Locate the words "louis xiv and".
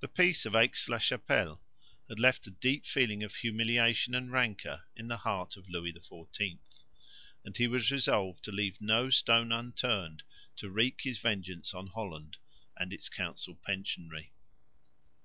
5.70-7.56